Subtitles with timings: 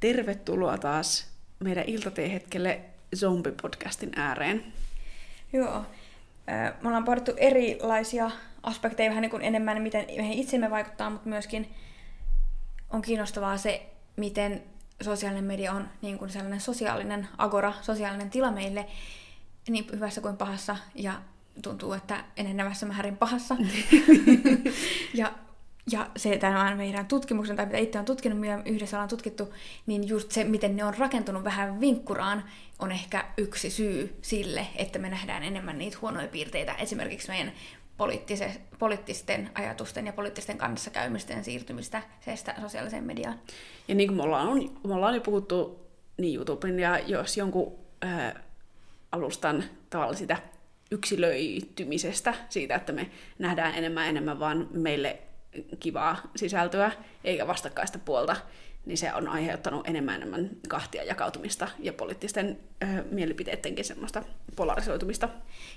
[0.00, 1.26] tervetuloa taas
[1.58, 2.80] meidän iltateehetkelle
[3.16, 4.72] zombie-podcastin ääreen.
[5.52, 5.86] Joo.
[6.80, 8.30] Me ollaan pohdittu erilaisia
[8.62, 11.74] aspekteja vähän niin kuin enemmän, miten meihin itsemme vaikuttaa, mutta myöskin
[12.90, 13.86] on kiinnostavaa se,
[14.16, 14.62] miten
[15.02, 18.86] sosiaalinen media on niin kuin sellainen sosiaalinen agora, sosiaalinen tila meille,
[19.68, 21.22] niin hyvässä kuin pahassa, ja
[21.62, 23.56] tuntuu, että enenevässä määrin pahassa.
[25.14, 25.32] ja
[25.92, 29.54] ja se tämän meidän tutkimuksen, tai mitä itse on tutkinut, mitä yhdessä ollaan tutkittu,
[29.86, 32.44] niin just se, miten ne on rakentunut vähän vinkkuraan,
[32.78, 36.74] on ehkä yksi syy sille, että me nähdään enemmän niitä huonoja piirteitä.
[36.74, 37.52] Esimerkiksi meidän
[38.78, 43.40] poliittisten ajatusten ja poliittisten kanssakäymisten siirtymistä seestä sosiaaliseen mediaan.
[43.88, 48.40] Ja niin kuin me ollaan, me ollaan jo puhuttu niin YouTuben ja jos jonkun ää,
[49.12, 50.36] alustan tavalla sitä
[50.90, 55.18] yksilöitymisestä, siitä, että me nähdään enemmän enemmän vaan meille
[55.80, 56.92] kivaa sisältöä,
[57.24, 58.36] eikä vastakkaista puolta,
[58.86, 64.22] niin se on aiheuttanut enemmän enemmän kahtia jakautumista ja poliittisten ö, mielipiteidenkin semmoista
[64.56, 65.28] polarisoitumista.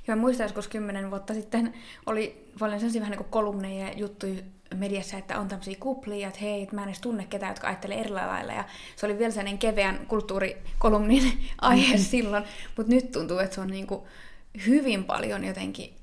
[0.07, 1.73] Joo, muistan joskus kymmenen vuotta sitten
[2.05, 4.41] oli paljon sellaisia vähän niin kuin kolumneja juttuja
[4.75, 8.09] mediassa, että on tämmöisiä kuplia, että hei, mä en edes tunne ketään, jotka ajattelee eri
[8.09, 8.53] lailla.
[8.53, 8.63] Ja
[8.95, 12.03] se oli vielä sellainen keveän kulttuurikolumnin aihe mm.
[12.13, 12.43] silloin,
[12.77, 14.01] mutta nyt tuntuu, että se on niin kuin
[14.67, 15.93] hyvin paljon jotenkin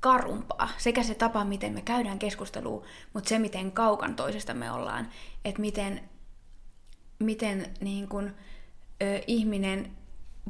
[0.00, 0.68] karumpaa.
[0.78, 5.08] Sekä se tapa, miten me käydään keskustelua, mutta se, miten kaukan toisesta me ollaan.
[5.44, 6.00] Että miten,
[7.18, 8.34] miten niin kun,
[9.02, 9.90] ö, ihminen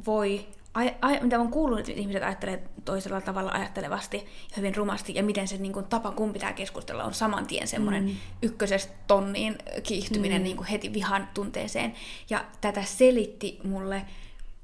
[0.05, 5.15] voi, ai, ai, mitä on kuullut, että ihmiset ajattelee toisella tavalla ajattelevasti ja hyvin rumasti,
[5.15, 8.15] ja miten se niin kun, tapa, kun pitää keskustella, on saman tien semmoinen mm.
[8.41, 10.43] ykkösestä tonniin kiihtyminen mm.
[10.43, 11.93] niin heti vihan tunteeseen.
[12.29, 14.05] Ja tätä selitti mulle,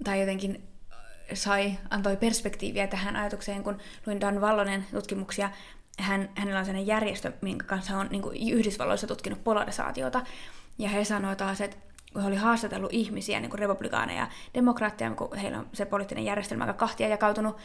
[0.04, 0.67] tai jotenkin
[1.34, 5.50] sai, antoi perspektiiviä tähän ajatukseen, kun luin Dan Vallonen tutkimuksia.
[6.00, 10.22] Hän, hänellä on sellainen järjestö, minkä kanssa on niin kuin Yhdysvalloissa tutkinut polarisaatiota.
[10.78, 11.78] Ja he sanoivat taas, että
[12.14, 16.26] kun he oli haastatellut ihmisiä, niin kuin republikaaneja ja demokraatteja, kun heillä on se poliittinen
[16.26, 17.58] järjestelmä aika kahtia jakautunut,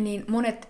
[0.00, 0.68] niin monet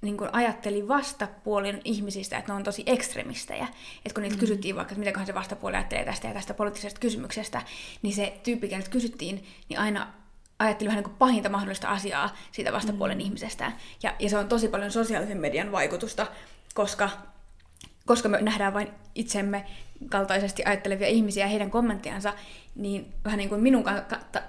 [0.00, 3.68] niin kuin ajatteli vastapuolen ihmisistä, että ne on tosi ekstremistejä.
[3.96, 4.40] Että kun niiltä mm.
[4.40, 7.62] kysyttiin vaikka, että mitäköhän se vastapuoli ajattelee tästä ja tästä poliittisesta kysymyksestä,
[8.02, 10.12] niin se tyyppi, kysyttiin, niin aina
[10.60, 13.20] ajatteli vähän niin pahinta mahdollista asiaa siitä vastapuolen mm.
[13.20, 13.72] ihmisestä.
[14.02, 16.26] Ja, ja se on tosi paljon sosiaalisen median vaikutusta,
[16.74, 17.10] koska,
[18.10, 19.66] koska me nähdään vain itsemme
[20.08, 22.32] kaltaisesti ajattelevia ihmisiä ja heidän kommenttiansa,
[22.74, 23.84] niin vähän niin kuin minun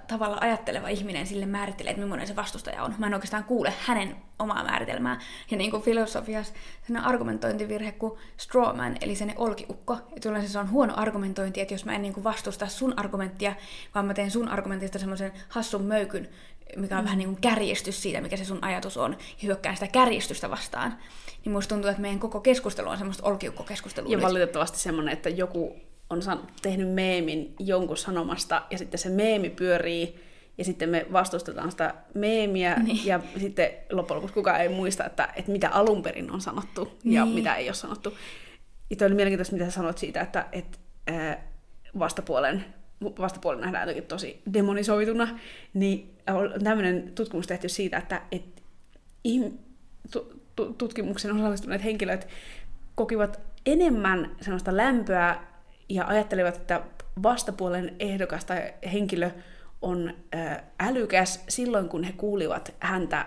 [0.07, 2.95] tavalla ajatteleva ihminen sille määrittelee, että millainen se vastustaja on.
[2.97, 5.19] Mä en oikeastaan kuule hänen omaa määritelmää.
[5.51, 6.53] Ja niin kuin filosofiassa
[6.87, 9.97] sellainen argumentointivirhe kuin strawman, eli sen olkiukko.
[10.15, 13.55] Että yleensä se on huono argumentointi, että jos mä en niin kuin vastusta sun argumenttia,
[13.95, 16.29] vaan mä teen sun argumentista semmoisen hassun möykyn,
[16.75, 17.05] mikä on mm.
[17.05, 20.97] vähän niin kuin kärjestys siitä, mikä se sun ajatus on, ja hyökkään sitä kärjestystä vastaan.
[21.45, 24.11] Niin musta tuntuu, että meidän koko keskustelu on semmoista olkiukkokeskustelua.
[24.11, 25.75] Ja valitettavasti semmoinen, että joku
[26.09, 26.21] on
[26.61, 30.19] tehnyt meemin jonkun sanomasta, ja sitten se meemi pyörii,
[30.57, 33.05] ja sitten me vastustetaan sitä meemiä, niin.
[33.05, 37.13] ja sitten loppujen lopuksi kukaan ei muista, että, että mitä alun perin on sanottu, niin.
[37.13, 38.17] ja mitä ei ole sanottu.
[38.89, 40.77] Ja toi oli mielenkiintoista, mitä sä sanoit siitä, että, että
[41.99, 42.65] vastapuolen,
[43.03, 45.39] vastapuolen nähdään jotenkin tosi demonisoituna,
[45.73, 48.61] niin on tämmöinen tutkimus tehty siitä, että, että
[50.77, 52.27] tutkimuksen osallistuneet henkilöt
[52.95, 55.39] kokivat enemmän sellaista lämpöä
[55.89, 56.81] ja ajattelivat, että
[57.23, 59.31] vastapuolen ehdokas tai henkilö
[59.81, 60.13] on
[60.79, 63.25] älykäs silloin, kun he kuulivat häntä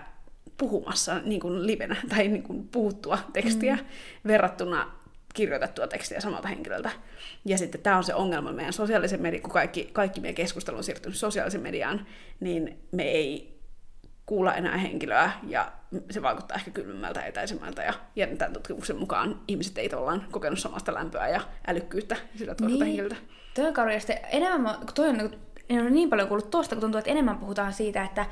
[0.57, 3.81] puhumassa niin kuin livenä tai niin kuin puhuttua tekstiä mm.
[4.27, 4.91] verrattuna
[5.35, 6.91] kirjoitettua tekstiä samalta henkilöltä.
[7.45, 10.83] Ja sitten tämä on se ongelma meidän sosiaalisen median, kun kaikki, kaikki meidän keskustelu on
[10.83, 12.07] siirtynyt sosiaalisen mediaan,
[12.39, 13.55] niin me ei
[14.25, 15.71] kuulla enää henkilöä ja
[16.11, 17.83] se vaikuttaa ehkä kylmemmältä ja etäisemmältä.
[17.83, 22.83] Ja, ja tämän tutkimuksen mukaan ihmiset ei tavallaan kokenut samasta lämpöä ja älykkyyttä sillä toiselta
[22.83, 22.85] niin.
[22.85, 23.15] henkilöltä.
[23.53, 24.13] Toi on kauheasti.
[24.31, 25.19] Enemmän, toi on,
[25.69, 28.25] en ole niin paljon kuullut tuosta, kun tuntuu, että enemmän puhutaan siitä, että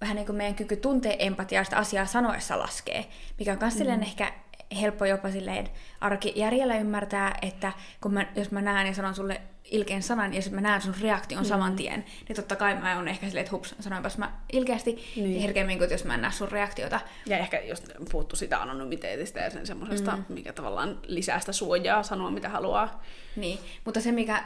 [0.00, 3.04] vähän niin kuin meidän kyky tuntea empatiaa sitä asiaa sanoessa laskee,
[3.38, 4.02] mikä on myös mm.
[4.02, 4.32] ehkä
[4.80, 5.68] helppo jopa silleen
[6.00, 10.62] arkijärjellä ymmärtää, että kun mä, jos mä näen ja sanon sulle ilkeän sanan, ja sitten
[10.62, 11.48] mä näen sun reaktion mm.
[11.48, 15.40] saman tien, niin totta kai mä oon ehkä silleen, että hups, sanoinpas mä ilkeästi, niin.
[15.40, 17.00] herkemmin kuin jos mä en näe sun reaktiota.
[17.26, 20.24] Ja ehkä just puhuttu sitä anonymiteetista ja sen semmoisesta, mm.
[20.28, 23.02] mikä tavallaan lisää sitä suojaa sanoa, mitä haluaa.
[23.36, 24.44] Niin, mutta se mikä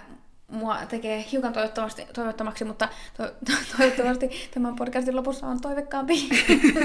[0.48, 6.28] mua tekee hiukan toivottavasti, toivottomaksi, mutta to, to, toivottavasti tämän podcastin lopussa on toivekkaampi.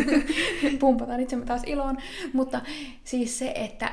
[0.79, 1.97] Pumpataan itsemme taas iloon.
[2.33, 2.61] Mutta
[3.03, 3.91] siis se, että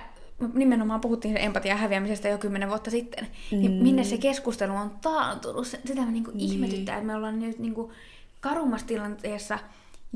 [0.54, 3.68] nimenomaan puhuttiin empatia häviämisestä jo kymmenen vuotta sitten, niin mm.
[3.68, 5.66] niin minne se keskustelu on taantunut.
[5.66, 6.52] Sitä me niinku niin.
[6.52, 7.92] ihmetyttää, että me ollaan nyt niinku
[8.40, 9.58] karummassa tilanteessa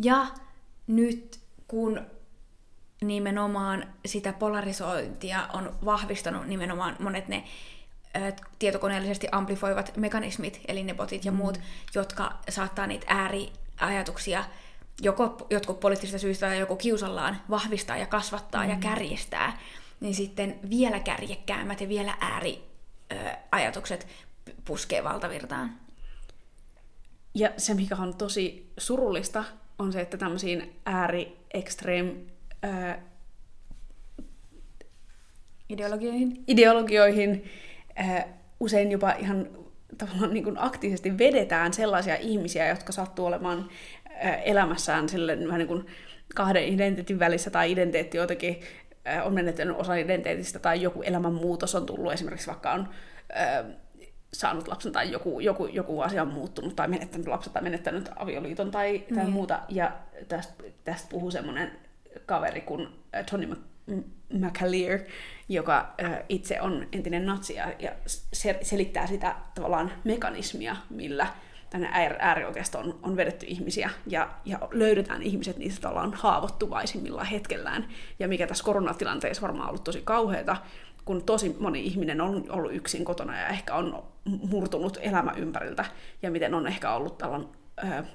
[0.03, 0.27] ja
[0.87, 2.01] nyt kun
[3.03, 7.45] nimenomaan sitä polarisointia on vahvistanut nimenomaan monet ne
[8.59, 11.39] tietokoneellisesti amplifoivat mekanismit, eli ne botit ja mm.
[11.39, 11.61] muut,
[11.95, 14.45] jotka saattaa niitä ääriajatuksia
[15.03, 18.71] joko jotkut poliittisista syistä tai joku kiusallaan vahvistaa ja kasvattaa mm.
[18.71, 19.59] ja kärjistää,
[20.01, 24.07] niin sitten vielä kärjekkäämmät ja vielä ääriajatukset
[24.65, 25.75] puskee valtavirtaan.
[27.35, 29.45] Ja se, mikä on tosi surullista,
[29.79, 32.15] on se, että tämmöisiin ääri extreme
[35.69, 37.45] ideologioihin, ideologioihin
[38.61, 39.49] usein jopa ihan
[39.99, 43.69] tavallaan niin kuin aktiivisesti vedetään sellaisia ihmisiä, jotka sattuu olemaan
[44.09, 45.87] ää, elämässään silleen vähän niin kuin
[46.35, 48.61] kahden identiteetin välissä tai identiteetti jotenkin
[49.05, 52.89] ää, on menettänyt osa identiteetistä tai joku elämänmuutos on tullut, esimerkiksi vaikka on
[54.35, 58.71] saanut lapsen tai joku, joku, joku asia on muuttunut tai menettänyt lapsen tai menettänyt avioliiton
[58.71, 59.31] tai, tai mm.
[59.31, 59.61] muuta.
[59.69, 59.93] Ja
[60.29, 61.73] tästä, tästä puhuu semmoinen
[62.27, 62.89] kaveri kuin
[63.31, 63.47] Tony
[64.33, 65.01] McAleer,
[65.49, 65.95] joka
[66.29, 67.93] itse on entinen natsi ja, ja
[68.63, 71.27] selittää sitä tavallaan mekanismia, millä
[71.71, 71.89] tänne
[72.19, 77.89] äärioikeisto on, on vedetty ihmisiä ja, ja löydetään ihmiset niistä tavallaan haavoittuvaisimmilla hetkellään.
[78.19, 80.57] Ja mikä tässä koronatilanteessa varmaan ollut tosi kauheata,
[81.05, 85.85] kun tosi moni ihminen on ollut yksin kotona ja ehkä on murtunut elämä ympäriltä
[86.23, 87.49] ja miten on ehkä ollut tällainen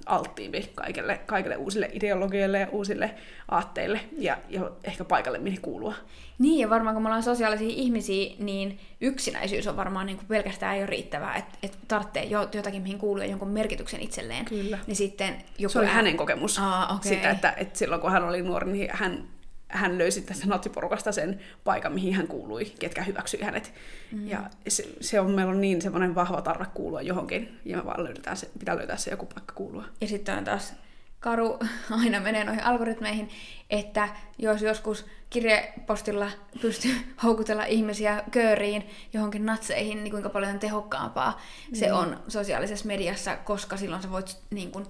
[0.05, 3.15] alttiimpi kaikille, kaikille uusille ideologioille ja uusille
[3.51, 5.93] aatteille ja, ja ehkä paikalle, mihin kuulua.
[6.39, 10.75] Niin, ja varmaan kun me ollaan sosiaalisia ihmisiä, niin yksinäisyys on varmaan niin kuin pelkästään
[10.75, 14.45] ei ole riittävää, että et tarvitsee jotakin, mihin kuuluu ja jonkun merkityksen itselleen.
[14.45, 14.79] Kyllä.
[14.87, 17.15] Niin sitten joku Se oli hänen kokemus Aa, okay.
[17.15, 19.27] sitä, että, että silloin kun hän oli nuori, niin hän
[19.69, 23.73] hän löysi tästä natsiporukasta sen paikan, mihin hän kuului, ketkä hyväksyi hänet.
[24.11, 24.27] Mm.
[24.27, 28.03] Ja se, se on, meillä on niin semmoinen vahva tarve kuulua johonkin, ja me vaan
[28.03, 29.85] löydetään se, pitää löytää se joku paikka kuulua.
[30.01, 30.73] Ja sitten on taas
[31.19, 31.59] karu
[32.03, 33.29] aina menee noihin algoritmeihin,
[33.69, 36.31] että jos joskus kirjepostilla
[36.61, 41.75] pystyy houkutella ihmisiä kööriin johonkin natseihin, niin kuinka paljon tehokkaampaa mm.
[41.75, 44.87] se on sosiaalisessa mediassa, koska silloin sä voit niin kun,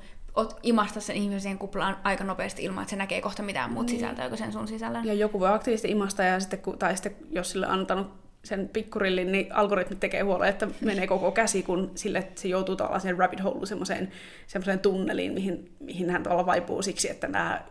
[0.64, 4.00] imasta sen ihmisen kuplaan aika nopeasti ilman, että se näkee kohta mitään muut niin.
[4.00, 5.06] sisältöä kuin sen sun sisällön.
[5.06, 8.08] Ja joku voi aktiivisesti imasta, ja sitten, tai sitten jos sille on antanut
[8.44, 12.76] sen pikkurillin, niin algoritmit tekee huolen, että menee koko käsi, kun sille että se joutuu
[12.76, 14.12] tällaiseen rabbit hole, semmoiseen,
[14.48, 17.62] semmoiseen tunneliin, mihin, mihin hän tuolla vaipuu siksi, että tämä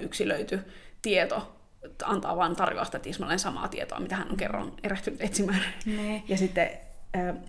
[0.00, 0.60] yksilöity
[1.02, 1.56] tieto
[2.04, 5.62] antaa vain tarjoaa sitä tismalleen samaa tietoa, mitä hän on kerran erehtynyt etsimään.
[5.86, 6.22] Ne.
[6.28, 6.70] Ja sitten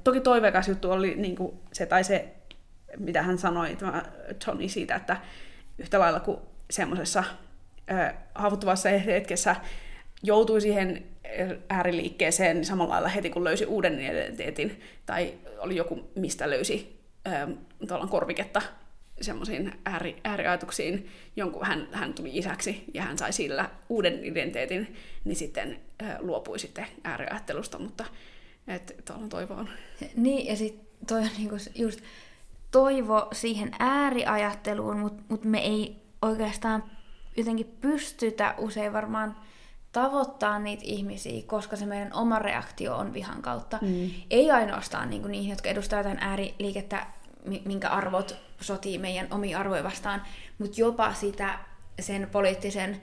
[0.03, 2.35] toki toiveikas juttu oli niin kuin se, tai se
[2.97, 4.03] mitä hän sanoi, tämä
[4.45, 5.17] Tony siitä, että
[5.77, 6.37] yhtä lailla kuin
[6.69, 7.23] semmoisessa
[8.35, 9.55] haavoittuvassa hetkessä
[10.23, 11.03] joutui siihen
[11.69, 18.09] ääriliikkeeseen niin samalla lailla heti, kun löysi uuden identiteetin, tai oli joku, mistä löysi äh,
[18.09, 18.61] korviketta
[19.21, 25.35] semmoisiin ääri, ääriajatuksiin, jonkun hän, hän tuli isäksi ja hän sai sillä uuden identiteetin, niin
[25.35, 28.05] sitten äh, luopui sitten ääriajattelusta, mutta
[28.67, 28.93] että
[29.29, 29.69] toivoon.
[30.15, 31.99] Niin, ja sitten toi on niinku just
[32.71, 36.83] toivo siihen ääriajatteluun, mutta mut me ei oikeastaan
[37.37, 39.35] jotenkin pystytä usein varmaan
[39.91, 43.79] tavoittaa niitä ihmisiä, koska se meidän oma reaktio on vihan kautta.
[43.81, 44.09] Mm.
[44.29, 47.05] Ei ainoastaan niin kuin niihin, jotka edustavat jotain ääriliikettä,
[47.65, 50.21] minkä arvot sotii meidän omi arvoja vastaan,
[50.59, 51.59] mutta jopa sitä
[51.99, 53.01] sen poliittisen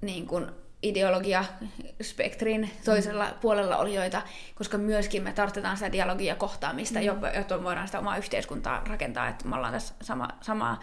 [0.00, 0.46] niin kuin,
[0.84, 3.34] ideologia-spektrin toisella mm.
[3.40, 4.22] puolella olijoita,
[4.54, 7.04] koska myöskin me tarvitaan sitä dialogia kohtaamista, mm.
[7.36, 10.80] jotta voidaan sitä omaa yhteiskuntaa rakentaa, että me ollaan tässä sama, samaa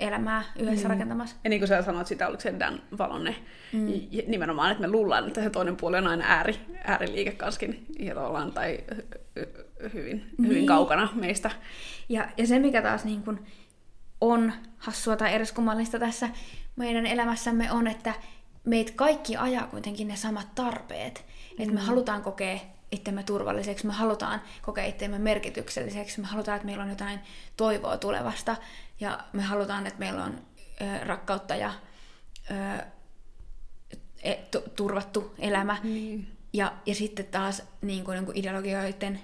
[0.00, 0.92] elämää yhdessä mm.
[0.92, 1.36] rakentamassa.
[1.44, 3.36] Ja niin kuin sä sanoit, sitä oliko se Dan Valonne,
[3.72, 3.86] mm.
[4.26, 8.14] nimenomaan, että me luullaan, että se toinen puoli on aina ääri, ääriliike kanskin, ja
[8.54, 8.78] tai
[9.94, 10.66] hyvin, hyvin niin.
[10.66, 11.50] kaukana meistä.
[12.08, 13.46] Ja, ja se, mikä taas niin kuin
[14.20, 16.28] on hassua tai eriskummallista tässä
[16.76, 18.14] meidän elämässämme on, että
[18.64, 21.24] meitä kaikki ajaa kuitenkin ne samat tarpeet.
[21.58, 21.62] Mm.
[21.62, 22.58] Että me halutaan kokea
[22.92, 27.20] itsemme turvalliseksi, me halutaan kokea itsemme merkitykselliseksi, me halutaan, että meillä on jotain
[27.56, 28.56] toivoa tulevasta
[29.00, 30.40] ja me halutaan, että meillä on
[30.80, 31.72] ö, rakkautta ja
[32.50, 32.84] ö,
[34.22, 34.34] e,
[34.76, 35.76] turvattu elämä.
[35.82, 36.26] Mm.
[36.52, 39.20] Ja, ja sitten taas niin kuin, niin ideologioiden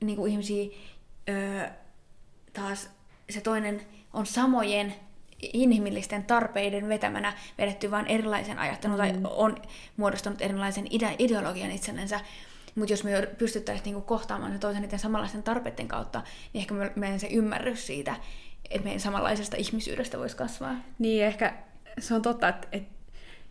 [0.00, 0.70] niin kuin ihmisiä
[1.28, 1.68] ö,
[2.52, 2.90] taas
[3.30, 4.94] se toinen on samojen
[5.42, 8.98] inhimillisten tarpeiden vetämänä vedetty vain erilaisen ajattelun mm.
[8.98, 9.56] tai on
[9.96, 12.20] muodostunut erilaisen ide- ideologian itsellensä.
[12.74, 17.20] Mutta jos me pystyttäisiin niinku kohtaamaan se toisen niiden samanlaisten tarpeiden kautta, niin ehkä meidän
[17.20, 18.16] se ymmärrys siitä,
[18.70, 20.74] että meidän samanlaisesta ihmisyydestä voisi kasvaa.
[20.98, 21.54] Niin, ehkä
[21.98, 23.00] se on totta, että, että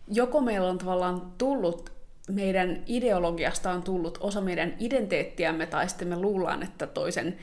[0.08, 1.92] joko meillä on tavallaan tullut
[2.28, 7.36] meidän ideologiasta on tullut osa meidän identiteettiämme, tai sitten me luullaan, että toisen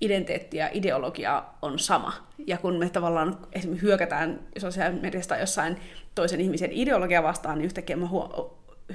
[0.00, 2.12] identiteetti ja ideologia on sama.
[2.46, 5.76] Ja kun me tavallaan esimerkiksi hyökätään sosiaalisen mediasta jossain
[6.14, 8.06] toisen ihmisen ideologia vastaan, niin yhtäkkiä me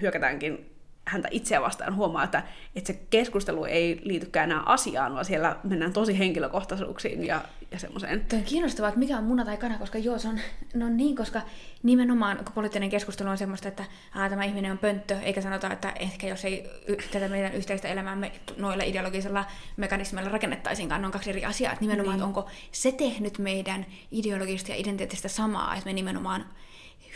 [0.02, 0.71] hyökätäänkin
[1.06, 2.44] häntä itseä vastaan huomaa, että,
[2.76, 7.42] että se keskustelu ei liitykään enää asiaan, vaan siellä mennään tosi henkilökohtaisuuksiin ja,
[7.72, 8.26] ja semmoiseen.
[8.30, 10.40] Tuo on kiinnostavaa, että mikä on muna tai kana, koska joo, se on,
[10.74, 11.42] no niin, koska
[11.84, 15.94] nimenomaan kun poliittinen keskustelu on semmoista, että aa, tämä ihminen on pönttö, eikä sanota, että
[16.00, 19.46] ehkä jos ei y- tätä meidän yhteistä elämäämme noilla ideologisilla
[19.78, 21.74] mekanismeilla rakennettaisiinkaan, ne on kaksi eri asiaa.
[21.74, 22.30] Että nimenomaan, niin.
[22.30, 26.46] että onko se tehnyt meidän ideologista ja identiteettistä samaa, että me nimenomaan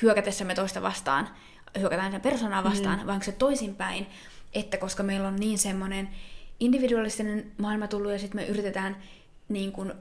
[0.01, 1.29] hyökätessämme toista vastaan
[1.79, 3.09] hyökätään sen persoonaa vastaan, mm.
[3.09, 4.07] onko se toisinpäin,
[4.53, 6.09] että koska meillä on niin semmoinen
[6.59, 8.97] individualistinen maailma tullut ja sitten me yritetään
[9.49, 9.93] niin kuin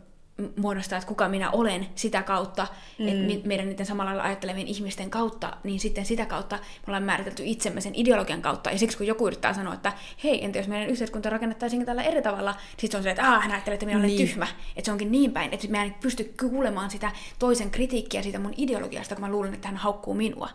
[0.57, 2.67] muodostaa, että kuka minä olen sitä kautta,
[2.99, 3.09] mm.
[3.09, 7.43] että meidän niiden samalla lailla ajattelevien ihmisten kautta, niin sitten sitä kautta me ollaan määritelty
[7.47, 8.71] itsemme sen ideologian kautta.
[8.71, 9.93] Ja siksi kun joku yrittää sanoa, että
[10.25, 13.31] hei, entä jos meidän yhteiskunta rakennettaisiin tällä eri tavalla, niin sitten se on se, että
[13.31, 14.29] aah, hän ajattelee, että minä olen niin.
[14.29, 14.47] tyhmä.
[14.77, 18.55] Että se onkin niin päin, että mä en pysty kuulemaan sitä toisen kritiikkiä siitä mun
[18.57, 20.49] ideologiasta, kun mä luulen, että hän haukkuu minua.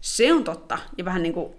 [0.00, 0.78] Se on totta.
[0.98, 1.52] Ja vähän niin kuin,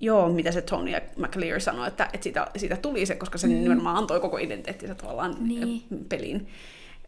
[0.00, 3.52] joo, mitä se Tony McLear sanoi, että, että siitä, siitä tuli se, koska se mm.
[3.52, 5.84] nimenomaan antoi koko identiteettinsä tavallaan niin.
[6.08, 6.48] peliin.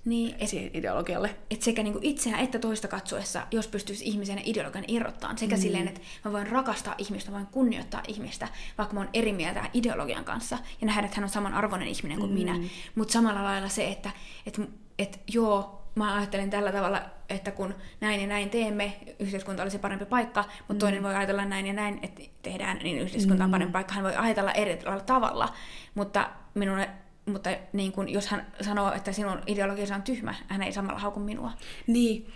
[0.05, 1.37] Niin, et, siihen ideologialle.
[1.51, 5.63] Et sekä niinku itseä että toista katsoessa, jos pystyisi ihmisen ideologian irrottaa, sekä mm.
[5.63, 8.49] silleen, että mä voin rakastaa ihmistä, voin kunnioittaa ihmistä,
[8.79, 12.31] vaikka mä oon eri mieltä ideologian kanssa, ja nähdä, että hän on samanarvoinen ihminen kuin
[12.31, 12.35] mm.
[12.35, 12.59] minä.
[12.95, 14.11] Mutta samalla lailla se, että
[14.47, 14.61] et,
[14.99, 20.05] et, joo, mä ajattelen tällä tavalla, että kun näin ja näin teemme, yhteiskunta olisi parempi
[20.05, 20.79] paikka, mutta mm.
[20.79, 23.73] toinen voi ajatella näin ja näin, että tehdään, niin yhteiskunta on parempi mm.
[23.73, 23.95] paikka.
[23.95, 25.55] Hän voi ajatella eri tavalla,
[25.95, 26.91] mutta minulle
[27.27, 31.21] mutta niin kun, jos hän sanoo, että sinun ideologiasi on tyhmä, hän ei samalla hauku
[31.21, 31.53] minua.
[31.87, 32.33] Niin,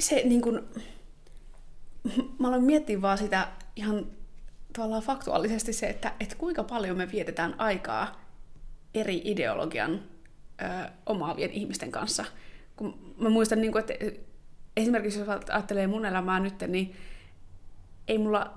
[0.00, 0.68] se niin kun,
[2.38, 4.06] mä aloin miettiä vaan sitä ihan
[4.72, 8.20] tavallaan faktuaalisesti se, että, että kuinka paljon me vietetään aikaa
[8.94, 10.02] eri ideologian
[10.62, 12.24] ö, omaavien ihmisten kanssa–
[12.80, 13.94] kun mä muistan, niin kuin, että
[14.76, 16.94] esimerkiksi jos ajattelee mun elämää nyt, niin
[18.08, 18.54] ei mulla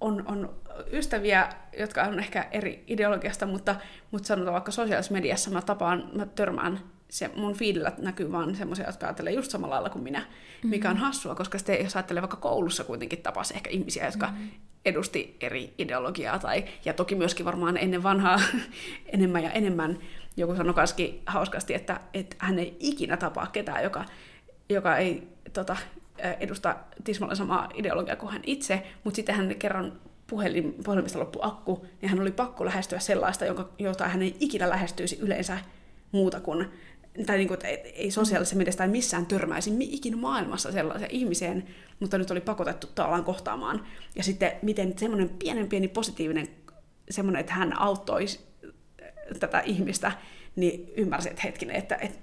[0.00, 0.54] on, on
[0.92, 1.48] ystäviä,
[1.78, 3.76] jotka on ehkä eri ideologiasta, mutta,
[4.10, 8.86] mutta sanotaan vaikka sosiaalisessa mediassa mä tapaan, mä törmään, se mun feedillä näkyy vaan semmoisia,
[8.86, 10.70] jotka ajattelee just samalla lailla kuin minä, mm-hmm.
[10.70, 14.50] mikä on hassua, koska sitten jos ajattelee vaikka koulussa kuitenkin tapas ehkä ihmisiä, jotka mm-hmm.
[14.84, 18.40] edusti eri ideologiaa, tai, ja toki myöskin varmaan ennen vanhaa
[19.14, 19.98] enemmän ja enemmän,
[20.36, 24.04] joku sanoi kaskin hauskasti, että, että hän ei ikinä tapaa ketään, joka,
[24.68, 25.76] joka ei tota,
[26.40, 29.92] edusta tismalla samaa ideologiaa kuin hän itse, mutta sitten hän kerran
[30.26, 34.70] puhelin, puhelimesta loppu akku, niin hän oli pakko lähestyä sellaista, jonka, jota hän ei ikinä
[34.70, 35.58] lähestyisi yleensä
[36.12, 36.68] muuta kuin,
[37.26, 41.64] tai niin kuin, että ei sosiaalisessa mediassa tai missään törmäisi ikinä maailmassa sellaiseen ihmiseen,
[42.00, 43.86] mutta nyt oli pakotettu tavallaan kohtaamaan.
[44.16, 46.48] Ja sitten miten semmoinen pienen pieni positiivinen
[47.10, 48.24] semmoinen, että hän auttoi
[49.38, 50.12] tätä ihmistä,
[50.56, 52.18] niin ymmärsin, että hetkinen, että, että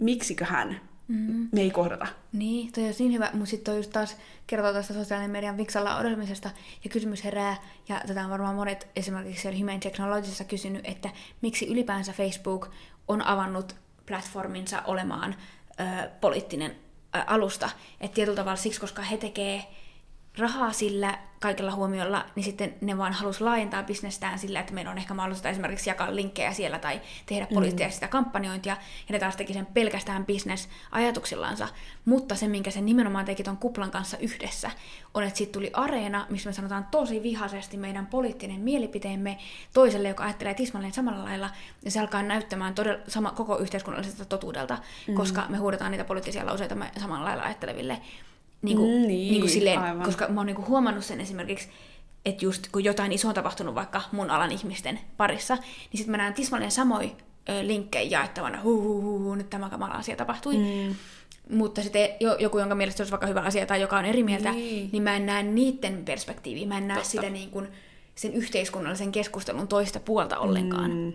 [0.00, 1.48] miksiköhän mm-hmm.
[1.52, 2.06] me ei kohdata.
[2.32, 4.16] Niin, toi on niin hyvä, mutta sitten just taas
[4.46, 6.50] kertoo tästä sosiaalinen median viksalla odottamisesta,
[6.84, 7.56] ja kysymys herää,
[7.88, 12.70] ja tätä on varmaan monet esimerkiksi siellä Human Technologiesissa kysynyt, että miksi ylipäänsä Facebook
[13.08, 13.76] on avannut
[14.06, 15.34] platforminsa olemaan
[15.80, 17.70] ö, poliittinen ö, alusta.
[18.00, 19.64] Että tietyllä tavalla siksi, koska he tekee
[20.38, 24.98] rahaa sillä kaikella huomiolla, niin sitten ne vaan halus laajentaa bisnestään sillä, että meillä on
[24.98, 27.54] ehkä mahdollista esimerkiksi jakaa linkkejä siellä tai tehdä mm.
[27.54, 28.10] poliittista mm.
[28.10, 28.76] kampanjointia,
[29.08, 31.68] ja ne taas teki sen pelkästään bisnesajatuksillansa.
[32.04, 34.70] Mutta se, minkä se nimenomaan teki ton kuplan kanssa yhdessä,
[35.14, 39.38] on, että siitä tuli areena, missä me sanotaan tosi vihaisesti meidän poliittinen mielipiteemme
[39.74, 41.50] toiselle, joka ajattelee tismalleen samalla lailla,
[41.84, 45.14] ja se alkaa näyttämään todella sama, koko yhteiskunnalliselta totuudelta, mm.
[45.14, 48.00] koska me huudetaan niitä poliittisia lauseita samalla lailla ajatteleville
[48.62, 50.04] niin kuin, mm, niin, niin kuin silleen, aivan.
[50.04, 51.68] koska mä oon niin kuin huomannut sen esimerkiksi,
[52.24, 56.16] että just kun jotain isoa on tapahtunut vaikka mun alan ihmisten parissa, niin sitten mä
[56.16, 57.12] näen tismalleen samoin
[57.62, 60.56] linkkejä jaettavana, huu, huu, huu, huu, nyt tämä kamala asia tapahtui.
[60.56, 60.94] Mm.
[61.56, 64.52] Mutta sitten joku, jonka mielestä se olisi vaikka hyvä asia tai joka on eri mieltä,
[64.52, 66.66] niin, niin mä en näe niiden perspektiiviä.
[66.66, 67.10] Mä en näe Totta.
[67.10, 67.68] sitä niin kuin,
[68.14, 70.90] sen yhteiskunnallisen keskustelun toista puolta ollenkaan.
[70.90, 71.12] Mm.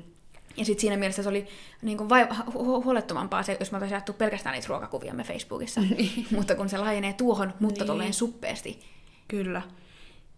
[0.58, 1.48] Ja sitten siinä mielessä se oli
[1.82, 5.82] niin kuin vai, hu- huolettomampaa se, jos mä olisin jaettu pelkästään niitä ruokakuvia me Facebookissa.
[5.98, 6.28] Niin.
[6.32, 7.88] mutta kun se laajenee tuohon, mutta niin.
[7.88, 8.80] tolleen suppeasti.
[9.28, 9.62] Kyllä.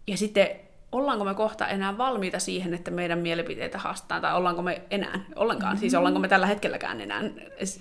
[0.06, 0.48] Ja sitten
[0.92, 5.72] ollaanko me kohta enää valmiita siihen, että meidän mielipiteitä haastetaan, tai ollaanko me enää ollenkaan,
[5.72, 5.80] mm-hmm.
[5.80, 7.22] siis ollaanko me tällä hetkelläkään enää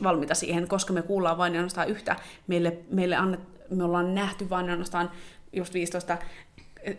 [0.03, 2.15] valmiita siihen, koska me kuullaan vain ainoastaan yhtä,
[2.48, 5.12] meille, meille annet, me ollaan nähty vain ainoastaan
[5.53, 6.17] just 15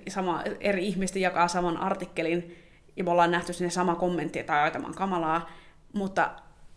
[0.08, 2.56] sama, eri ihmistä jakaa saman artikkelin,
[2.96, 5.50] ja me ollaan nähty sinne sama kommentti, tai aitamaan kamalaa,
[5.92, 6.30] mutta,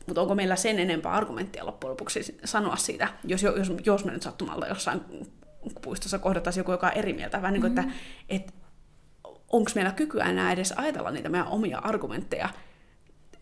[0.07, 4.21] mutta onko meillä sen enempää argumenttia loppujen lopuksi sanoa siitä, jos, jos, jos me nyt
[4.21, 5.01] sattumalla jossain
[5.81, 7.91] puistossa kohdattaisiin joku, joka on eri mieltä, vähän niin kuin, mm-hmm.
[7.91, 8.53] että, että
[9.51, 12.49] onko meillä kykyä enää edes ajatella niitä meidän omia argumentteja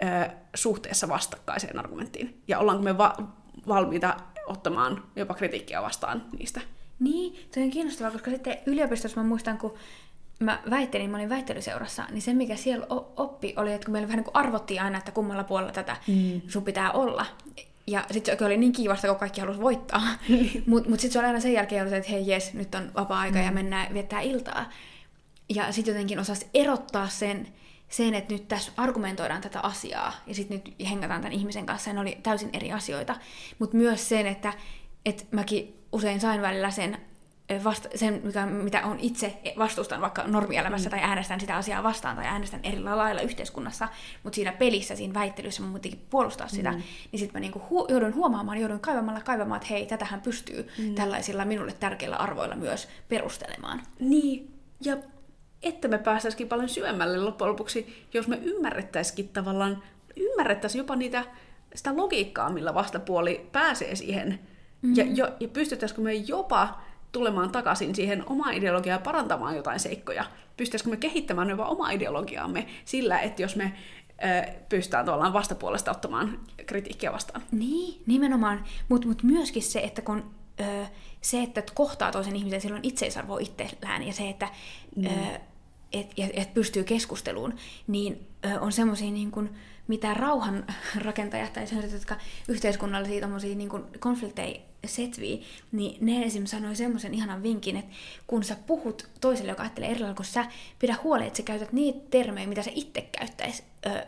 [0.04, 3.18] ö, suhteessa vastakkaiseen argumenttiin, ja ollaanko me va-
[3.68, 6.62] valmiita ottamaan jopa kritiikkiä vastaan niistä.
[7.00, 9.74] Niin, se on kiinnostavaa, koska sitten yliopistossa mä muistan, kun
[10.46, 12.86] mä väittelin, mä olin väittelyseurassa, niin se mikä siellä
[13.18, 16.42] oppi oli, että kun meillä vähän niin kuin arvottiin aina, että kummalla puolella tätä mm.
[16.48, 17.26] sun pitää olla.
[17.88, 20.02] Ja sitten se oli niin kiivasta, kun kaikki halusi voittaa.
[20.66, 23.40] Mutta mut sitten se oli aina sen jälkeen, ollut, että hei jes, nyt on vapaa-aika
[23.40, 23.46] mm.
[23.46, 24.70] ja mennään viettää iltaa.
[25.50, 27.48] Ja sitten jotenkin osasi erottaa sen,
[27.90, 31.94] sen, että nyt tässä argumentoidaan tätä asiaa ja sitten nyt hengataan tämän ihmisen kanssa, ja
[31.94, 33.16] ne oli täysin eri asioita.
[33.60, 34.54] Mutta myös sen, että,
[35.06, 36.98] että mäkin usein sain välillä sen,
[37.64, 40.92] vasta, sen mikä, mitä on itse vastustan vaikka normielämässä mm.
[40.92, 43.88] tai äänestän sitä asiaa vastaan tai äänestän eri lailla yhteiskunnassa,
[44.24, 46.56] mutta siinä pelissä, siinä väittelyssä mun muutenkin puolustaa mm.
[46.56, 50.70] sitä, niin sitten mä niinku hu- joudun huomaamaan, joudun kaivamalla kaivamaan, että hei, tätähän pystyy
[50.78, 50.96] mm.
[50.96, 53.82] tällaisilla minulle tärkeillä arvoilla myös perustelemaan.
[54.00, 54.98] Niin, ja
[55.64, 59.84] että me päästäisikin paljon syvemmälle loppujen lopuksi, jos me ymmärrettäisikin tavallaan,
[60.16, 61.24] ymmärrettäisiin jopa niitä,
[61.76, 64.40] sitä logiikkaa, millä vastapuoli pääsee siihen.
[64.82, 64.96] Mm-hmm.
[64.96, 66.82] Ja, jo, ja pystyttäisikö me jopa
[67.12, 70.26] tulemaan takaisin siihen omaan ideologiaan ja parantamaan jotain seikkoja?
[70.58, 73.74] Pystyttäisikö me kehittämään jopa omaa ideologiaamme sillä, että jos me
[74.70, 77.42] pystytään tuollaan vastapuolesta ottamaan kritiikkiä vastaan?
[77.52, 78.64] Niin, nimenomaan.
[78.90, 80.86] Mutta mut myöskin se, että kun ö,
[81.22, 84.50] se, että kohtaa toisen ihmisen silloin itseisarvoa itsellään ja se, että
[84.96, 85.06] mm.
[85.06, 85.10] ö,
[85.94, 87.54] et, et, et pystyy keskusteluun,
[87.88, 89.50] niin ö, on semmoisia niin kuin,
[89.92, 92.18] mitä rauhan rakentajat tai sellaiset, jotka
[92.48, 96.46] yhteiskunnallisia niin kuin konflikteja setvii, niin ne esim.
[96.46, 97.96] sanoi semmoisen ihanan vinkin, että
[98.28, 100.46] kun sä puhut toiselle, joka ajattelee eri lailla kuin sä,
[100.80, 103.64] pidä huoli, että sä käytät niitä termejä, mitä sä itse käyttäis,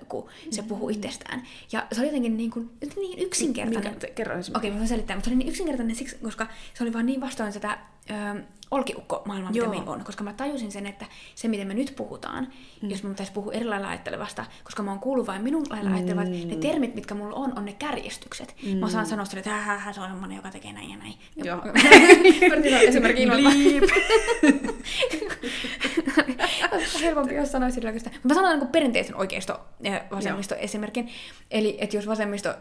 [0.09, 0.67] kun se mm.
[0.67, 1.43] puhuu itsestään.
[1.71, 3.91] Ja se oli jotenkin niin, kuin, niin yksinkertainen.
[3.91, 6.83] Minkä, kerro Okei, okay, mä voin selittää, mutta se oli niin yksinkertainen siksi, koska se
[6.83, 7.53] oli vaan niin vastoin
[8.03, 8.41] sitä ö,
[8.72, 10.03] olkiukko-maailmaa, mitä meillä on.
[10.03, 11.05] Koska mä tajusin sen, että
[11.36, 12.48] se, miten me nyt puhutaan,
[12.81, 12.89] mm.
[12.89, 15.95] jos mun pitäisi puhua eri lailla ajattelevasta, koska mä oon kuullut vain minun lailla mm.
[15.95, 18.55] ajattelevat, ne termit, mitkä mulla on, on ne kärjestykset.
[18.65, 18.77] Mm.
[18.77, 21.13] Mä osaan sanoa sille, että hä, se on semmoinen, joka tekee näin ja näin.
[21.36, 21.62] Joo.
[22.81, 23.25] Esimerkiksi
[27.01, 27.91] Helpompi, jos sanoisi sillä
[28.23, 29.59] Mä sanon niin perinteisen oikeisto
[30.11, 31.09] vasemmisto esimerkin.
[31.51, 32.55] Eli että jos vasemmisto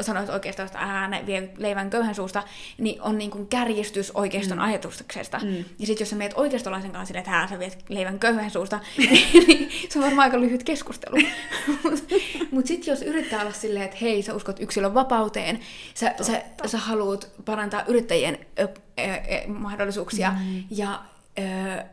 [0.00, 2.42] sanoit oikeastaan, että ää, vie leivän köyhän suusta,
[2.78, 4.64] niin on niin kuin kärjistys oikeiston mm.
[4.64, 5.38] ajatuksesta.
[5.42, 5.56] Mm.
[5.56, 9.70] Ja sitten jos sä meet oikeistolaisen kanssa että ää, sä viet leivän köyhän suusta, niin
[9.88, 11.16] se on varmaan aika lyhyt keskustelu.
[12.52, 15.60] Mutta sitten jos yrittää olla silleen, että hei, sä uskot yksilön vapauteen,
[15.94, 20.64] sä, sä, sä haluat parantaa yrittäjien ö, ö, ö, mahdollisuuksia mm.
[20.70, 21.02] ja
[21.38, 21.84] ö,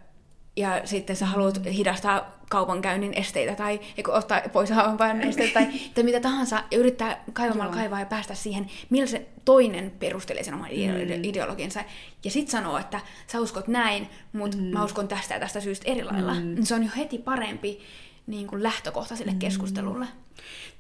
[0.58, 6.20] ja sitten sä haluat hidastaa kaupankäynnin esteitä tai ottaa pois kaupankäynnin esteitä tai, tai mitä
[6.20, 7.74] tahansa ja yrittää kaivamalla Joo.
[7.74, 11.24] kaivaa ja päästä siihen, millä se toinen perustelee sen oman mm.
[11.24, 11.84] ideologiansa.
[12.24, 14.64] Ja sitten sanoo, että sä uskot näin, mutta mm.
[14.64, 16.34] mä uskon tästä ja tästä syystä eri lailla.
[16.34, 16.64] Mm.
[16.64, 17.80] Se on jo heti parempi
[18.28, 19.40] niin kuin lähtökohta sille mm.
[19.40, 20.06] keskustelulle.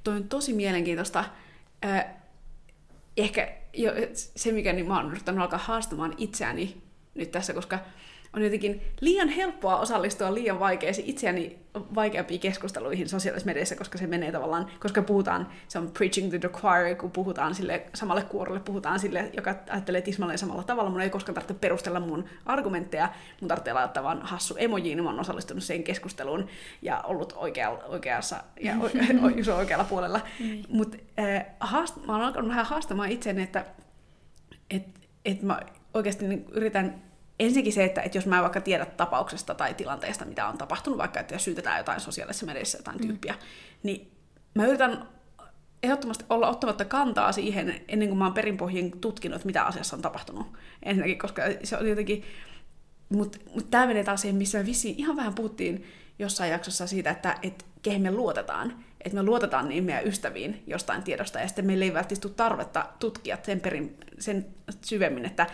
[0.03, 1.25] Toi on tosi mielenkiintoista.
[1.85, 2.05] Äh,
[3.17, 6.77] ehkä jo, se, mikä niin mä oon yrittänyt alkaa haastamaan itseäni
[7.15, 7.79] nyt tässä, koska
[8.37, 11.59] on jotenkin liian helppoa osallistua liian vaikeisiin, itseäni
[11.95, 16.49] vaikeampiin keskusteluihin sosiaalisessa mediassa, koska se menee tavallaan, koska puhutaan, se on preaching to the
[16.49, 20.89] choir, kun puhutaan sille samalle kuorolle, puhutaan sille, joka ajattelee tismalleen samalla tavalla.
[20.89, 23.09] Mun ei koskaan tarvitse perustella mun argumentteja,
[23.41, 26.47] mun tarvitsee laittaa vaan hassu emoji, niin mä oon osallistunut siihen keskusteluun
[26.81, 28.75] ja ollut oikealla, oikeassa ja
[29.23, 30.21] oike, oikealla puolella.
[30.39, 30.63] Mm.
[30.69, 33.65] Mutta äh, haast, mä oon alkanut vähän haastamaan itseäni, että
[34.69, 34.83] et,
[35.25, 35.59] et mä
[35.93, 37.06] oikeasti niin yritän
[37.39, 40.99] ensinnäkin se, että, että jos mä en vaikka tiedä tapauksesta tai tilanteesta, mitä on tapahtunut,
[40.99, 43.07] vaikka että jos syytetään jotain sosiaalisessa mediassa jotain mm.
[43.07, 43.35] tyyppiä,
[43.83, 44.11] niin
[44.53, 45.07] mä yritän
[45.83, 50.47] ehdottomasti olla ottamatta kantaa siihen ennen kuin mä oon perinpohjin tutkinut, mitä asiassa on tapahtunut.
[50.83, 52.23] Ensinnäkin, koska se on jotenkin...
[53.09, 55.85] Mutta mut tämä menee taas siihen, missä me vissiin ihan vähän puhuttiin
[56.19, 58.83] jossain jaksossa siitä, että et kehen me luotetaan.
[59.01, 63.37] Että me luotetaan niin meidän ystäviin jostain tiedosta, ja sitten meillä ei välttämättä tarvetta tutkia
[63.43, 64.45] sen, perin, sen
[64.81, 65.47] syvemmin, että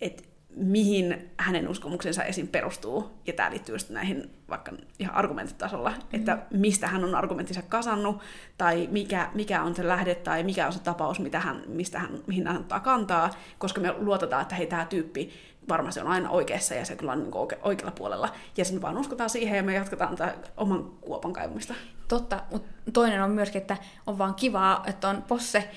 [0.00, 2.48] et mihin hänen uskomuksensa esim.
[2.48, 3.10] perustuu.
[3.26, 5.96] Ja tämä liittyy just näihin vaikka ihan argumenttitasolla, mm.
[6.12, 8.20] että mistä hän on argumenttinsa kasannut,
[8.58, 12.10] tai mikä, mikä on se lähde, tai mikä on se tapaus, mitä hän, mistä hän,
[12.26, 15.32] mihin hän ottaa kantaa, koska me luotetaan, että hei, tämä tyyppi
[15.68, 18.28] varmasti on aina oikeassa ja se kyllä on niin oike- oikealla puolella.
[18.56, 21.74] Ja sitten vaan uskotaan siihen ja me jatketaan tätä oman kuopan kaivamista.
[22.08, 25.70] Totta, mutta toinen on myöskin, että on vaan kivaa, että on posse.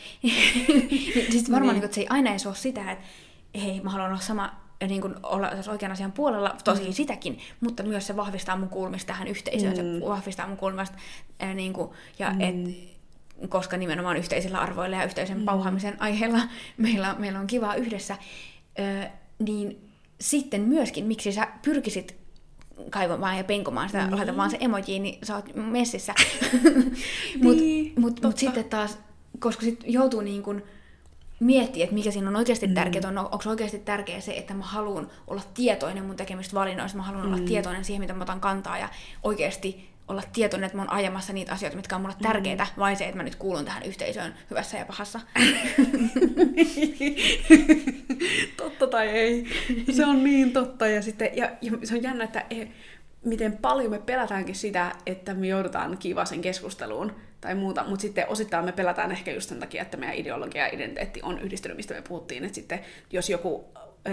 [1.31, 1.73] siis varmaan niin.
[1.73, 3.05] Niin, että se ei aina edes ole sitä, että
[3.61, 6.93] hei, mä haluan olla sama niin kuin olla oikean asian puolella, tosi mm.
[6.93, 9.99] sitäkin, mutta myös se vahvistaa mun kuulumista tähän yhteisöön, mm.
[9.99, 10.97] se vahvistaa mun kuulumista,
[11.39, 11.89] ää, niin kuin,
[12.19, 12.41] ja mm.
[12.41, 12.55] et,
[13.49, 15.45] koska nimenomaan yhteisillä arvoilla ja yhteisen mm.
[15.45, 16.39] pauhaamisen aiheella
[16.77, 18.17] meillä, meillä on kivaa yhdessä,
[18.77, 19.89] ää, niin
[20.21, 22.15] sitten myöskin, miksi sä pyrkisit
[22.89, 24.15] kaivamaan ja penkomaan sitä, mm.
[24.15, 26.13] laita vaan se emoji, niin sä oot messissä.
[27.43, 28.97] Mutta niin, mut, mut sitten taas,
[29.39, 30.63] koska sit joutuu niin kuin,
[31.39, 32.73] miettiä, että mikä siinä on oikeasti mm.
[32.73, 37.03] tärkeää, on, onko oikeasti tärkeää se, että mä haluan olla tietoinen mun tekemistä valinnoista, mä
[37.03, 37.33] haluan mm.
[37.33, 38.89] olla tietoinen siihen, mitä mä otan kantaa ja
[39.23, 42.23] oikeasti olla tietoinen, että mä oon ajamassa niitä asioita, mitkä on mulle mm.
[42.23, 42.79] tärkeitä, mm.
[42.79, 45.19] vai se, että mä nyt kuulun tähän yhteisöön hyvässä ja pahassa.
[48.57, 49.47] totta tai ei.
[49.91, 50.87] Se on niin totta.
[50.87, 52.67] Ja, sitten, ja, ja se on jännä, että e,
[53.25, 58.65] miten paljon me pelätäänkin sitä, että me joudutaan kivasen keskusteluun tai muuta, mutta sitten osittain
[58.65, 62.01] me pelätään ehkä just sen takia, että meidän ideologia ja identiteetti on yhdistynyt, mistä me
[62.01, 62.79] puhuttiin, että sitten
[63.11, 63.65] jos joku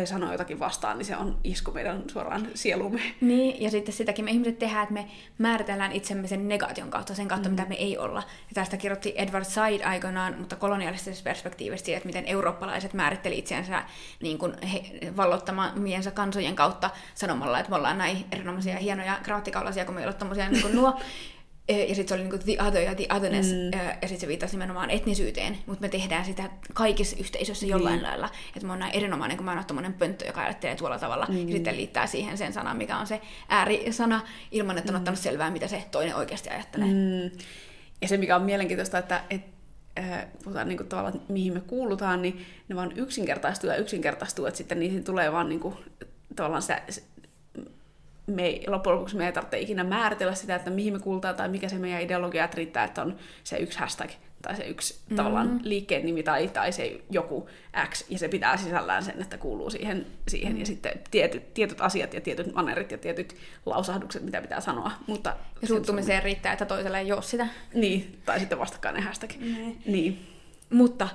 [0.04, 3.00] sanoo jotakin vastaan, niin se on isku meidän suoraan sielumme.
[3.20, 5.06] Niin, ja sitten sitäkin me ihmiset tehdään, että me
[5.38, 7.52] määritellään itsemme sen negaation kautta, sen kautta, mm.
[7.52, 8.18] mitä me ei olla.
[8.18, 13.82] Ja tästä kirjoitti Edward Said aikanaan, mutta kolonialistisesta perspektiivistä siitä, että miten eurooppalaiset määritteli itseänsä
[14.22, 14.82] niin kuin he,
[15.16, 20.48] vallottamiensa kansojen kautta sanomalla, että me ollaan näin erinomaisia hienoja grammatikalaisia, kun me ei ole
[20.48, 20.98] niin nuo
[21.68, 23.78] ja sitten se oli niinku the other ja the otherness, mm.
[24.02, 28.02] ja sitten se viittasi nimenomaan etnisyyteen, mutta me tehdään sitä kaikissa yhteisöissä jollain niin.
[28.02, 28.30] lailla.
[28.56, 31.48] Että mä oon näin erinomainen, kun mä oon tommonen pönttö, joka ajattelee tuolla tavalla, mm.
[31.48, 34.20] ja sitten liittää siihen sen sanan, mikä on se äärisana,
[34.52, 34.98] ilman että on mm.
[34.98, 36.88] ottanut selvää, mitä se toinen oikeasti ajattelee.
[36.88, 37.38] Mm.
[38.02, 39.50] Ja se, mikä on mielenkiintoista, että, että
[39.98, 44.46] äh, puhutaan niin kuin tavallaan, että mihin me kuulutaan, niin ne vaan yksinkertaistuu ja yksinkertaistuu,
[44.46, 45.74] että sitten niihin tulee vaan niin kuin,
[46.36, 46.82] tavallaan se,
[48.26, 51.48] me ei, loppujen lopuksi me ei tarvitse ikinä määritellä sitä, että mihin me kuulutaan tai
[51.48, 54.10] mikä se meidän ideologia, että riittää, että on se yksi hashtag
[54.42, 55.16] tai se yksi mm-hmm.
[55.16, 57.48] tavallaan liikkeen nimi tai, tai se joku
[57.88, 60.60] X, ja se pitää sisällään sen, että kuuluu siihen, siihen mm-hmm.
[60.60, 63.36] ja sitten tietyt, tietyt asiat ja tietyt manerit ja tietyt
[63.66, 64.90] lausahdukset, mitä pitää sanoa.
[65.06, 67.48] Mutta ja suuttumiseen riittää, että toiselle ei ole sitä.
[67.74, 69.30] Niin, tai sitten vastakkainen hashtag.
[69.38, 69.76] Mm-hmm.
[69.86, 70.26] Niin.
[70.70, 71.08] Mutta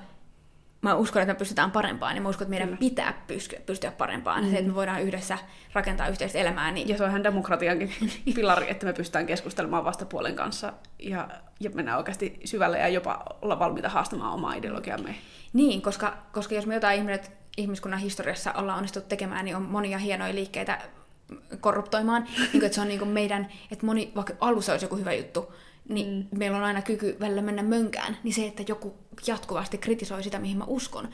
[0.81, 2.79] mä uskon, että me pystytään parempaan, ja mä uskon, että meidän Kyllä.
[2.79, 4.43] pitää pystyä, pystyä parempaan.
[4.43, 4.51] Mm.
[4.51, 5.37] Se, että me voidaan yhdessä
[5.73, 6.71] rakentaa yhteistä elämää.
[6.71, 6.87] Niin...
[6.87, 7.93] Ja se on ihan demokratiankin
[8.35, 11.27] pilari, että me pystytään keskustelemaan vastapuolen kanssa ja,
[11.59, 15.15] ja mennään oikeasti syvälle ja jopa olla valmiita haastamaan omaa ideologiamme.
[15.53, 19.97] Niin, koska, koska jos me jotain ihmiset, ihmiskunnan historiassa ollaan onnistuttu tekemään, niin on monia
[19.97, 20.81] hienoja liikkeitä
[21.59, 22.23] korruptoimaan.
[22.37, 25.13] niin kuin, että se on niin kuin meidän, että moni, vaikka alussa olisi joku hyvä
[25.13, 25.53] juttu,
[25.91, 26.39] niin mm.
[26.39, 28.93] meillä on aina kyky välillä mennä mönkään, niin se, että joku
[29.27, 31.09] jatkuvasti kritisoi sitä, mihin mä uskon,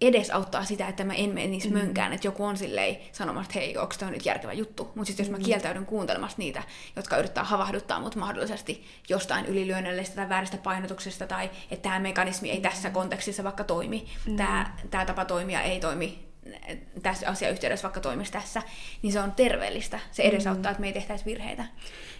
[0.00, 1.74] edes auttaa sitä, että mä en menisi mm.
[1.74, 4.84] mönkään, että joku on silleen sanomassa, että hei, onko tämä nyt järkevä juttu.
[4.94, 5.44] Mutta sitten jos mä mm.
[5.44, 6.62] kieltäydyn kuuntelemasta niitä,
[6.96, 12.60] jotka yrittää havahduttaa mut mahdollisesti jostain ylilyönnöllisestä tai vääristä painotuksesta, tai että tämä mekanismi ei
[12.60, 14.36] tässä kontekstissa vaikka toimi, mm.
[14.36, 16.28] tämä, tämä tapa toimia ei toimi
[17.02, 18.62] tässä asiayhteydessä vaikka toimisi tässä,
[19.02, 20.00] niin se on terveellistä.
[20.10, 20.72] Se edesauttaa, mm.
[20.72, 21.64] että me ei tehtäisi virheitä.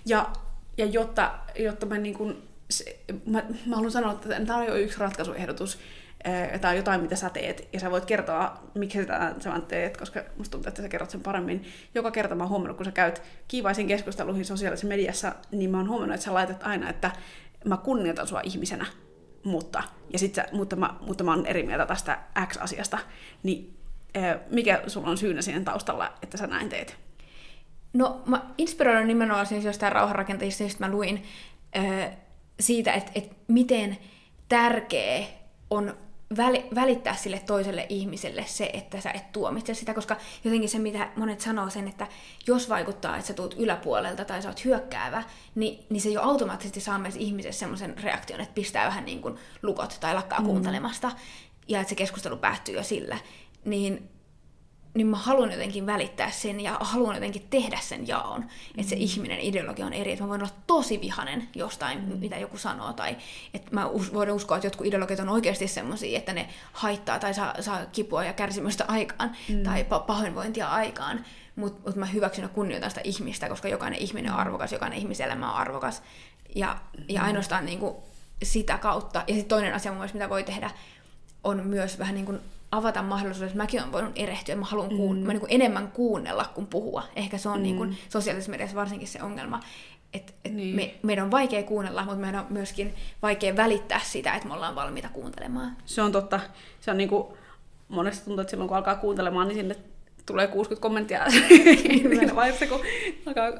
[0.06, 0.30] Ja
[0.78, 4.74] ja jotta, jotta mä, niin kun, se, mä, mä haluan sanoa, että tämä on jo
[4.74, 5.78] yksi ratkaisuehdotus,
[6.60, 10.20] tämä on jotain, mitä sä teet, ja sä voit kertoa, miksi sä sen teet, koska
[10.36, 11.64] musta tuntuu, että sä kerrot sen paremmin.
[11.94, 15.88] Joka kerta mä oon huomannut, kun sä käyt kiivaisiin keskusteluihin sosiaalisessa mediassa, niin mä oon
[15.88, 17.10] huomannut, että sä laitat aina, että
[17.64, 18.86] mä kunnioitan sua ihmisenä,
[19.44, 22.98] mutta, ja sit sä, mutta, mä, mutta mä oon eri mieltä tästä X-asiasta,
[23.42, 23.76] niin
[24.50, 27.07] mikä sulla on syynä siinä taustalla, että sä näin teet?
[27.92, 31.24] No mä inspiroidun nimenomaan siis jostain rauhanrakentajista, josta mä luin
[31.76, 32.10] ö,
[32.60, 33.98] siitä, että, että miten
[34.48, 35.26] tärkeä
[35.70, 35.96] on
[36.74, 41.40] välittää sille toiselle ihmiselle se, että sä et tuomitse sitä, koska jotenkin se, mitä monet
[41.40, 42.06] sanoo sen, että
[42.46, 45.22] jos vaikuttaa, että sä tuut yläpuolelta tai sä oot hyökkäävä,
[45.54, 49.36] niin, niin se jo automaattisesti saa myös ihmisessä semmoisen reaktion, että pistää vähän niin kuin
[49.62, 50.46] lukot tai lakkaa mm.
[50.46, 51.12] kuuntelemasta,
[51.68, 53.18] ja että se keskustelu päättyy jo sillä.
[53.64, 54.10] Niin
[54.94, 58.40] niin mä haluan jotenkin välittää sen ja haluan jotenkin tehdä sen jaon.
[58.40, 58.48] Mm.
[58.78, 60.12] Että se ihminen ideologia on eri.
[60.12, 62.18] Että mä voin olla tosi vihanen jostain, mm.
[62.18, 62.92] mitä joku sanoo.
[62.92, 63.16] Tai
[63.54, 67.54] että mä voin uskoa, että jotkut ideologiat on oikeasti semmoisia, että ne haittaa tai saa,
[67.60, 69.36] saa kipua ja kärsimystä aikaan.
[69.48, 69.62] Mm.
[69.62, 71.24] Tai pahoinvointia aikaan.
[71.56, 75.52] Mutta mut mä hyväksyn ja kunnioitan sitä ihmistä, koska jokainen ihminen on arvokas, jokainen ihmiselämä
[75.52, 76.02] on arvokas.
[76.54, 77.26] Ja, ja mm.
[77.26, 77.96] ainoastaan niin kuin
[78.42, 79.18] sitä kautta.
[79.26, 80.70] Ja sitten toinen asia mun mielestä, mitä voi tehdä,
[81.44, 82.40] on myös vähän niin kuin
[82.72, 85.26] avata mahdollisuus, että mäkin olen voinut erehtyä, mä haluan kuun, mm.
[85.26, 87.02] mä niin kuin enemmän kuunnella kuin puhua.
[87.16, 87.82] Ehkä se on niin mm.
[87.82, 89.60] niin kuin sosiaalisessa mediassa varsinkin se ongelma,
[90.12, 90.76] että et niin.
[90.76, 94.74] me, meidän on vaikea kuunnella, mutta meidän on myöskin vaikea välittää sitä, että me ollaan
[94.74, 95.76] valmiita kuuntelemaan.
[95.84, 96.40] Se on totta.
[96.80, 97.26] Se on niin kuin,
[97.88, 99.76] monesti tuntuu, että silloin kun alkaa kuuntelemaan, niin sinne
[100.26, 102.80] tulee 60 kommenttia siinä vaiheessa, kun
[103.26, 103.52] alkaa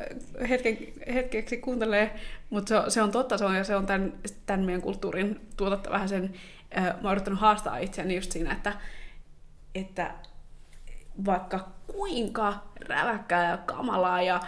[0.49, 0.79] hetken,
[1.15, 2.15] hetkeksi kuuntelee.
[2.51, 4.13] Mutta se, se, on totta, se on, ja se on tämän,
[4.47, 6.35] tämän meidän kulttuurin tuotetta vähän sen,
[6.79, 8.73] äh, mä oon haastaa itseäni just siinä, että
[9.75, 10.15] että
[11.25, 14.41] vaikka kuinka räväkkää ja kamalaa ja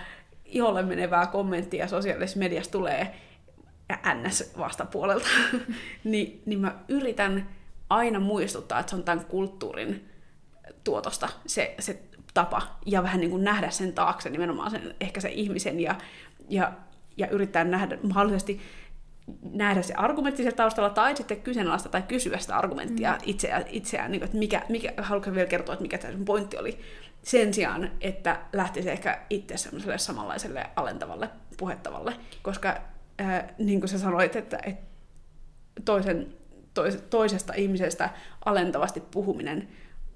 [0.45, 3.15] iholle menevää kommenttia sosiaalisessa mediassa tulee
[4.15, 4.53] NS.
[4.59, 5.27] vastapuolelta,
[6.05, 7.49] niin, niin mä yritän
[7.91, 10.09] aina muistuttaa, että se on tämän kulttuurin
[10.85, 12.03] tuotosta se, se
[12.35, 12.63] tapa.
[12.87, 15.95] Ja vähän niin kuin nähdä sen taakse nimenomaan sen, ehkä sen ihmisen ja,
[16.49, 16.73] ja,
[17.17, 18.61] ja yrittää nähdä mahdollisesti
[19.43, 23.19] nähdä se argumentti siellä taustalla, tai sitten kyseenalaista tai kysyä sitä argumenttia mm.
[23.25, 26.79] itseään, itseään niin kuin, että mikä, mikä, haluatko vielä kertoa, että mikä tämä pointti oli,
[27.23, 32.81] sen sijaan, että lähtisi ehkä itse semmoiselle samanlaiselle alentavalle puhettavalle, koska
[33.21, 34.83] äh, niin kuin sä sanoit, että, että
[35.85, 36.35] toisen,
[36.75, 38.11] tois, toisesta ihmisestä
[38.45, 39.69] alentavasti puhuminen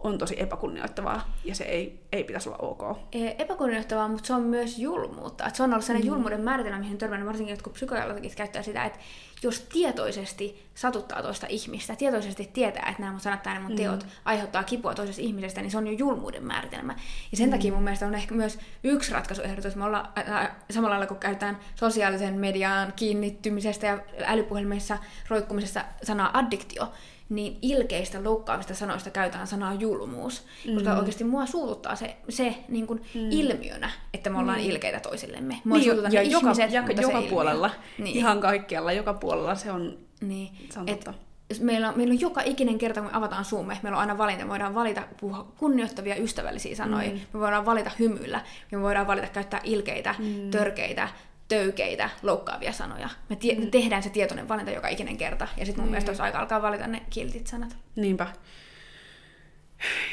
[0.05, 2.99] on tosi epäkunnioittavaa ja se ei, ei pitäisi olla ok.
[3.39, 5.47] Epäkunnioittavaa, mutta se on myös julmuutta.
[5.47, 6.15] Et se on ollut sellainen mm.
[6.15, 8.99] julmuuden määritelmä, mihin törmännyt varsinkin jotkut psykologit käyttää sitä, että
[9.43, 14.03] jos tietoisesti satuttaa toista ihmistä, tietoisesti tietää, että nämä mun sanat tai nämä mun teot
[14.03, 14.09] mm.
[14.25, 16.95] aiheuttaa kipua toisesta ihmisestä, niin se on jo julmuuden määritelmä.
[17.31, 17.51] Ja sen mm.
[17.51, 19.77] takia mun mielestä on ehkä myös yksi ratkaisuehdotus.
[19.77, 26.93] Me ollaan äh, samalla lailla, kun käytetään sosiaalisen median kiinnittymisestä ja älypuhelimissa roikkumisesta sanaa addiktio,
[27.29, 30.43] niin ilkeistä loukkaavista sanoista käytetään sanaa julmuus.
[30.67, 30.75] Mm.
[30.75, 33.31] Koska oikeasti mua suututtaa se, se niin kuin mm.
[33.31, 34.65] ilmiönä, että me ollaan mm.
[34.65, 35.61] ilkeitä toisillemme.
[35.65, 38.17] Mua niin, ja joka, ihmiset, joka, joka puolella, niin.
[38.17, 40.49] ihan kaikkialla, joka puolella se on, niin.
[40.71, 41.15] se on totta.
[41.61, 44.45] Meillä on, meillä on joka ikinen kerta, kun me avataan Zoom, meillä on aina valinta.
[44.45, 47.11] Me voidaan valita puhua kunnioittavia, ystävällisiä sanoja.
[47.11, 47.21] Mm.
[47.33, 48.41] Me voidaan valita hymyillä.
[48.73, 50.51] Me voidaan valita käyttää ilkeitä, mm.
[50.51, 51.09] törkeitä,
[51.49, 53.09] töykeitä, loukkaavia sanoja.
[53.29, 53.71] Me, tie- mm.
[53.71, 55.91] tehdään se tietoinen valinta joka ikinen kerta, ja sitten mun mm.
[55.91, 57.77] mielestä olisi aika alkaa valita ne kiltit sanat.
[57.97, 58.27] Niinpä.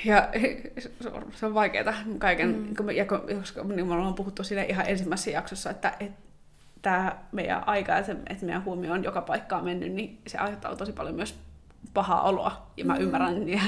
[0.06, 0.30] Ja
[1.36, 2.90] se on vaikeaa kaiken, mm.
[2.90, 3.06] ja
[3.40, 6.22] koska niin me ollaan puhuttu siinä ihan ensimmäisessä jaksossa, että, että
[6.82, 10.76] tämä meidän aika ja se, että meidän huomio on joka paikkaan mennyt, niin se aiheuttaa
[10.76, 11.40] tosi paljon myös
[11.94, 12.72] pahaa oloa.
[12.78, 13.02] Ja mä mm.
[13.02, 13.62] ymmärrän ja,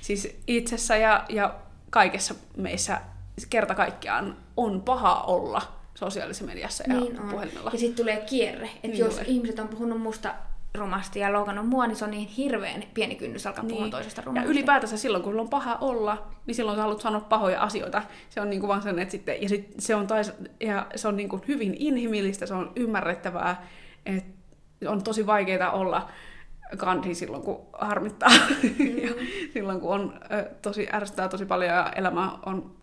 [0.00, 1.54] siis itsessä ja, ja
[1.90, 3.00] kaikessa meissä
[3.50, 5.62] kerta kaikkiaan on paha olla
[5.94, 7.28] sosiaalisessa mediassa ja niin on.
[7.28, 7.70] puhelimella.
[7.72, 9.24] Ja sitten tulee kierre, että niin jos tulee.
[9.28, 10.34] ihmiset on puhunut musta
[10.74, 13.76] rumasti ja loukannut mua, niin se on niin hirveän pieni kynnys alkaa niin.
[13.76, 14.46] puhua toisesta rumasti.
[14.46, 18.02] Ja ylipäätänsä silloin, kun on paha olla, niin silloin sä haluat sanoa pahoja asioita.
[18.30, 21.16] Se on niinku vaan sen, että sitten, ja sit se on, tais, ja se on
[21.16, 23.66] niinku hyvin inhimillistä, se on ymmärrettävää,
[24.06, 24.34] että
[24.88, 26.08] on tosi vaikeaa olla
[26.76, 28.30] kandi silloin, kun harmittaa.
[28.78, 28.98] Mm.
[28.98, 29.10] ja
[29.52, 30.20] silloin, kun on
[30.62, 32.76] tosi ärsyttää tosi paljon ja elämä on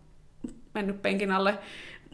[0.74, 1.58] mennyt penkin alle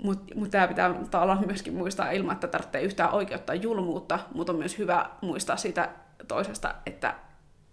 [0.03, 4.59] mutta mut tämä pitää olla myöskin muistaa ilman, että tarvitsee yhtään oikeuttaa julmuutta, mutta on
[4.59, 5.89] myös hyvä muistaa sitä
[6.29, 7.15] toisesta, että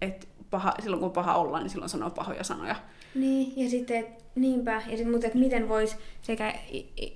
[0.02, 2.76] et paha, silloin kun paha olla, niin silloin sanoo pahoja sanoja.
[3.16, 6.54] Niin, ja sitten, et, niinpä, ja sit, mutta että miten voisi sekä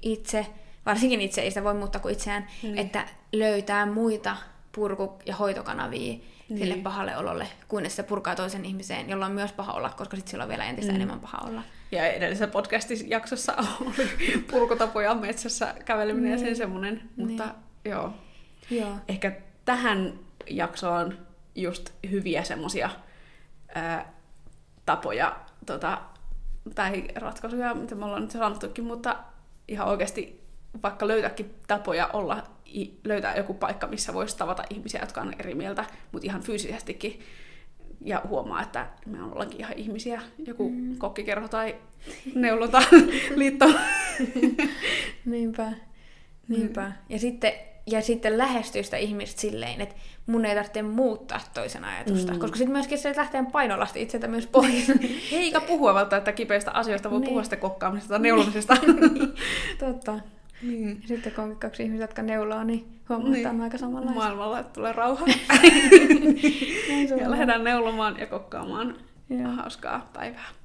[0.02, 0.46] itse,
[0.86, 2.78] varsinkin itse, ei sitä voi muuttaa kuin itseään, niin.
[2.78, 4.38] että löytää muita
[4.72, 6.14] purku- ja hoitokanavia
[6.50, 6.60] niin.
[6.60, 10.32] sille pahalle ololle, kuin se purkaa toisen ihmiseen, jolla on myös paha olla, koska sitten
[10.32, 10.96] sillä on vielä entistä mm.
[10.96, 11.62] enemmän paha olla.
[11.92, 14.08] Ja edellisessä podcastin-jaksossa oli
[14.52, 16.40] purkotapoja metsässä käveleminen niin.
[16.40, 17.30] ja sen semmoinen, niin.
[17.30, 18.14] mutta joo.
[18.70, 18.96] joo.
[19.08, 19.32] Ehkä
[19.66, 21.18] tähän jaksoon
[21.56, 22.90] just hyviä semmosia
[24.86, 26.02] tapoja tota,
[26.76, 29.16] tai ratkaisuja, mitä me ollaan nyt sanottukin, mutta
[29.68, 30.44] ihan oikeasti
[30.84, 32.44] vaikka löytääkin tapoja olla,
[33.04, 37.20] löytää joku paikka, missä voisi tavata ihmisiä, jotka on eri mieltä, mutta ihan fyysisestikin
[38.02, 40.98] ja huomaa, että me ollaankin ihan ihmisiä, joku mm.
[40.98, 41.76] kokkikerho tai
[42.36, 42.82] neulota
[43.36, 43.66] liitto.
[45.26, 45.72] Niinpä.
[46.48, 46.86] Niinpä.
[46.86, 46.94] Mm.
[47.10, 47.52] Ja sitten,
[47.86, 52.34] ja sitten lähestyy sitä ihmistä silleen, että mun ei tarvitse muuttaa toisen ajatusta.
[52.34, 52.40] Mm.
[52.40, 54.92] Koska sitten myöskin se lähtee painolasti itseltä myös pois.
[55.32, 57.28] Eikä puhua välttämättä kipeistä asioista, voi niin.
[57.28, 58.74] puhua sitten kokkaamisesta tai neulomisesta.
[59.14, 59.34] niin.
[59.80, 60.20] Totta.
[60.62, 61.02] Niin.
[61.06, 63.36] Sitten kun on kaksi ihmistä, jotka neuloo, niin huomaa, niin.
[63.36, 64.20] että on aika samanlaista.
[64.20, 65.26] Maailmalla, että tulee rauha.
[67.22, 68.96] ja lähdetään neulomaan ja kokkaamaan
[69.30, 70.59] ja hauskaa päivää.